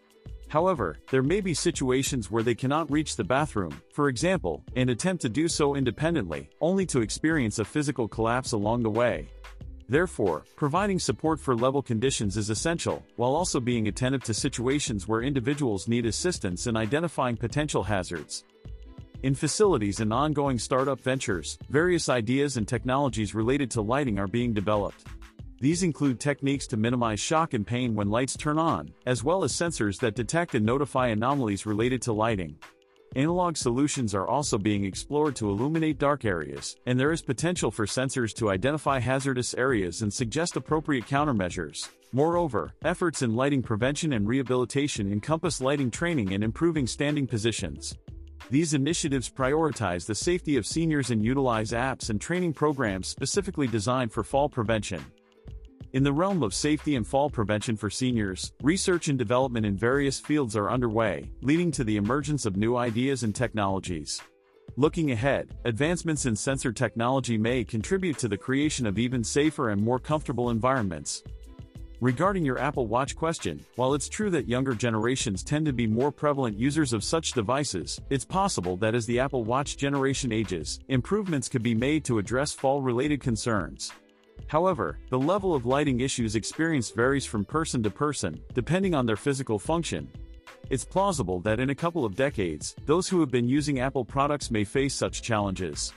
However, 0.49 0.97
there 1.11 1.23
may 1.23 1.43
be 1.43 1.53
situations 1.53 2.31
where 2.31 2.43
they 2.43 2.55
cannot 2.55 2.91
reach 2.91 3.17
the 3.17 3.25
bathroom, 3.25 3.79
for 3.93 4.09
example, 4.09 4.64
and 4.76 4.88
attempt 4.88 5.21
to 5.21 5.29
do 5.29 5.47
so 5.47 5.75
independently, 5.75 6.49
only 6.62 6.87
to 6.87 7.03
experience 7.03 7.59
a 7.59 7.67
physical 7.67 8.09
collapse 8.09 8.53
along 8.53 8.83
the 8.83 8.88
way. 8.88 9.29
Therefore, 9.88 10.45
providing 10.57 10.99
support 10.99 11.38
for 11.38 11.55
level 11.55 11.83
conditions 11.83 12.37
is 12.37 12.50
essential, 12.50 13.05
while 13.17 13.35
also 13.35 13.61
being 13.61 13.88
attentive 13.88 14.25
to 14.25 14.35
situations 14.35 15.07
where 15.07 15.23
individuals 15.23 15.88
need 15.88 16.07
assistance 16.07 16.67
in 16.67 16.76
identifying 16.76 17.37
potential 17.37 17.83
hazards. 17.83 18.45
In 19.23 19.35
facilities 19.35 20.00
and 20.00 20.12
ongoing 20.12 20.59
startup 20.59 21.00
ventures, 21.00 21.59
various 21.71 22.09
ideas 22.09 22.57
and 22.57 22.69
technologies 22.69 23.35
related 23.35 23.71
to 23.73 23.83
lighting 23.83 24.19
are 24.19 24.26
being 24.26 24.53
developed. 24.53 25.07
These 25.61 25.83
include 25.83 26.21
techniques 26.21 26.67
to 26.69 26.76
minimize 26.76 27.21
shock 27.21 27.55
and 27.55 27.67
pain 27.67 27.95
when 27.95 28.11
lights 28.11 28.37
turn 28.37 28.59
on, 28.59 28.93
as 29.07 29.25
well 29.25 29.45
as 29.45 29.53
sensors 29.53 29.99
that 30.00 30.14
detect 30.14 30.55
and 30.55 30.67
notify 30.67 31.09
anomalies 31.09 31.64
related 31.64 32.03
to 32.03 32.12
lighting. 32.12 32.59
Analog 33.16 33.56
solutions 33.56 34.12
are 34.12 34.26
also 34.26 34.59
being 34.59 34.85
explored 34.85 35.37
to 35.37 35.49
illuminate 35.49 35.99
dark 35.99 36.25
areas, 36.25 36.75
and 36.87 36.99
there 36.99 37.12
is 37.12 37.23
potential 37.23 37.71
for 37.71 37.87
sensors 37.87 38.35
to 38.35 38.50
identify 38.50 38.99
hazardous 38.99 39.54
areas 39.54 40.02
and 40.02 40.12
suggest 40.12 40.56
appropriate 40.56 41.06
countermeasures. 41.06 41.88
Moreover, 42.11 42.73
efforts 42.85 43.23
in 43.23 43.37
lighting 43.37 43.62
prevention 43.62 44.14
and 44.14 44.26
rehabilitation 44.26 45.12
encompass 45.12 45.61
lighting 45.61 45.92
training 45.92 46.35
and 46.35 46.42
improving 46.42 46.88
standing 46.88 47.28
positions. 47.28 47.97
These 48.50 48.75
initiatives 48.75 49.30
prioritize 49.30 50.06
the 50.06 50.14
safety 50.16 50.56
of 50.56 50.66
seniors 50.66 51.11
and 51.11 51.25
utilize 51.25 51.71
apps 51.71 52.11
and 52.11 52.21
training 52.21 52.52
programs 52.52 53.06
specifically 53.06 53.68
designed 53.68 54.12
for 54.12 54.25
fall 54.25 54.49
prevention. 54.49 55.04
In 55.95 56.03
the 56.03 56.13
realm 56.13 56.43
of 56.43 56.53
safety 56.53 56.97
and 56.97 57.07
fall 57.07 57.31
prevention 57.31 57.77
for 57.77 57.89
seniors, 57.89 58.53
research 58.65 59.07
and 59.07 59.17
development 59.17 59.65
in 59.65 59.77
various 59.77 60.19
fields 60.19 60.57
are 60.57 60.69
underway, 60.69 61.31
leading 61.41 61.71
to 61.71 61.85
the 61.85 61.99
emergence 61.99 62.47
of 62.47 62.57
new 62.57 62.77
ideas 62.77 63.23
and 63.23 63.33
technologies. 63.33 64.21
Looking 64.75 65.13
ahead, 65.13 65.55
advancements 65.65 66.27
in 66.27 66.35
sensor 66.35 66.73
technology 66.73 67.39
may 67.39 67.63
contribute 67.63 68.19
to 68.19 68.27
the 68.27 68.37
creation 68.37 68.89
of 68.89 68.99
even 68.99 69.23
safer 69.23 69.71
and 69.71 69.81
more 69.81 70.01
comfortable 70.01 70.51
environments. 70.51 71.23
Regarding 72.01 72.45
your 72.45 72.59
Apple 72.59 72.89
Watch 72.89 73.15
question, 73.15 73.65
while 73.77 73.95
it's 73.95 74.09
true 74.09 74.31
that 74.31 74.49
younger 74.49 74.75
generations 74.75 75.45
tend 75.45 75.65
to 75.67 75.73
be 75.73 75.87
more 75.87 76.11
prevalent 76.11 76.59
users 76.59 76.93
of 76.93 77.05
such 77.05 77.35
devices, 77.35 78.01
it's 78.11 78.25
possible 78.25 78.77
that 78.79 78.97
as 78.97 79.07
the 79.07 79.21
Apple 79.21 79.45
Watch 79.45 79.77
generation 79.77 80.33
ages, 80.33 80.81
improvements 80.89 81.49
could 81.49 81.63
be 81.63 81.73
made 81.73 82.05
to 82.07 82.19
address 82.19 82.53
fall-related 82.53 83.21
concerns. 83.21 83.93
However, 84.55 85.01
the 85.11 85.19
level 85.19 85.53
of 85.53 85.67
lighting 85.67 85.99
issues 85.99 86.37
experienced 86.37 86.95
varies 86.95 87.27
from 87.27 87.45
person 87.45 87.83
to 87.83 87.91
person, 87.91 88.41
depending 88.53 88.95
on 88.95 89.05
their 89.05 89.17
physical 89.17 89.59
function. 89.59 90.09
It's 90.71 90.85
plausible 90.85 91.41
that 91.41 91.59
in 91.59 91.71
a 91.71 91.75
couple 91.75 92.05
of 92.05 92.15
decades, 92.15 92.77
those 92.87 93.09
who 93.09 93.19
have 93.19 93.33
been 93.33 93.49
using 93.49 93.81
Apple 93.81 94.05
products 94.05 94.53
may 94.53 94.63
face 94.63 94.95
such 94.95 95.23
challenges. 95.23 95.93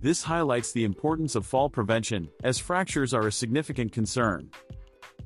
This 0.00 0.22
highlights 0.22 0.72
the 0.72 0.84
importance 0.84 1.34
of 1.34 1.44
fall 1.44 1.68
prevention, 1.68 2.30
as 2.44 2.58
fractures 2.58 3.12
are 3.12 3.26
a 3.26 3.30
significant 3.30 3.92
concern. 3.92 4.48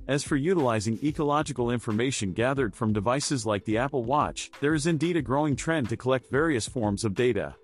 As 0.08 0.24
for 0.24 0.34
utilizing 0.34 0.98
ecological 1.04 1.70
information 1.70 2.32
gathered 2.32 2.74
from 2.74 2.92
devices 2.92 3.46
like 3.46 3.64
the 3.64 3.78
Apple 3.78 4.02
Watch, 4.02 4.50
there 4.60 4.74
is 4.74 4.88
indeed 4.88 5.16
a 5.16 5.22
growing 5.22 5.54
trend 5.54 5.88
to 5.90 5.96
collect 5.96 6.32
various 6.32 6.66
forms 6.66 7.04
of 7.04 7.14
data. 7.14 7.54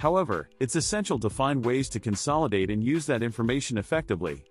However, 0.00 0.48
it's 0.58 0.74
essential 0.74 1.20
to 1.20 1.30
find 1.30 1.64
ways 1.64 1.88
to 1.90 2.00
consolidate 2.00 2.68
and 2.68 2.82
use 2.82 3.06
that 3.06 3.22
information 3.22 3.78
effectively. 3.78 4.42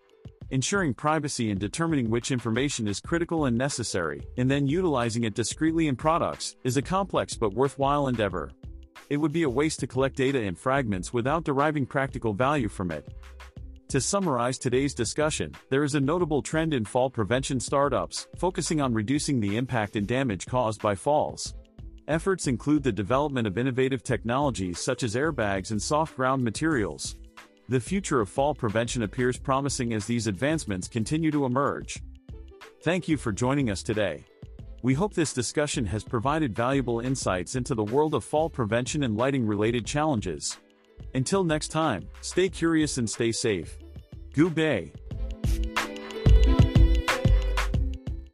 Ensuring 0.55 0.93
privacy 0.93 1.51
and 1.51 1.59
determining 1.59 2.09
which 2.09 2.31
information 2.31 2.87
is 2.87 3.01
critical 3.01 3.43
and 3.43 3.57
necessary, 3.57 4.25
and 4.37 4.49
then 4.49 4.65
utilizing 4.65 5.25
it 5.25 5.33
discreetly 5.33 5.89
in 5.89 5.97
products, 5.97 6.55
is 6.63 6.77
a 6.77 6.81
complex 6.81 7.35
but 7.35 7.53
worthwhile 7.53 8.07
endeavor. 8.07 8.49
it 9.09 9.17
would 9.17 9.33
be 9.33 9.43
a 9.43 9.49
waste 9.49 9.81
to 9.81 9.85
collect 9.85 10.15
data 10.15 10.41
in 10.41 10.55
fragments 10.55 11.11
without 11.11 11.43
deriving 11.43 11.85
practical 11.85 12.33
value 12.33 12.69
from 12.69 12.89
it. 12.89 13.05
To 13.89 13.99
summarize 13.99 14.57
today's 14.57 14.93
discussion, 14.93 15.51
there 15.69 15.83
is 15.83 15.95
a 15.95 15.99
notable 15.99 16.41
trend 16.41 16.73
in 16.73 16.85
fall 16.85 17.09
prevention 17.09 17.59
startups, 17.59 18.29
focusing 18.37 18.79
on 18.79 18.93
reducing 18.93 19.41
the 19.41 19.57
impact 19.57 19.97
and 19.97 20.07
damage 20.07 20.45
caused 20.45 20.81
by 20.81 20.95
falls. 20.95 21.53
Efforts 22.07 22.47
include 22.47 22.81
the 22.81 22.93
development 22.93 23.45
of 23.45 23.57
innovative 23.57 24.03
technologies 24.03 24.79
such 24.79 25.03
as 25.03 25.15
airbags 25.15 25.71
and 25.71 25.81
soft 25.81 26.15
ground 26.15 26.41
materials. 26.41 27.17
The 27.67 27.79
future 27.79 28.21
of 28.21 28.29
fall 28.29 28.53
prevention 28.53 29.01
appears 29.01 29.39
promising 29.39 29.93
as 29.93 30.05
these 30.05 30.27
advancements 30.27 30.87
continue 30.87 31.31
to 31.31 31.45
emerge. 31.45 31.99
Thank 32.83 33.07
you 33.07 33.17
for 33.17 33.31
joining 33.31 33.71
us 33.71 33.81
today. 33.81 34.23
We 34.83 34.93
hope 34.93 35.15
this 35.15 35.33
discussion 35.33 35.83
has 35.87 36.03
provided 36.03 36.55
valuable 36.55 36.99
insights 36.99 37.55
into 37.55 37.73
the 37.73 37.83
world 37.83 38.13
of 38.13 38.23
fall 38.23 38.51
prevention 38.51 39.01
and 39.01 39.17
lighting 39.17 39.47
related 39.47 39.83
challenges. 39.83 40.57
Until 41.15 41.43
next 41.43 41.69
time, 41.69 42.07
stay 42.21 42.49
curious 42.49 42.99
and 42.99 43.09
stay 43.09 43.31
safe. 43.31 43.79
Goodbye. 44.35 44.91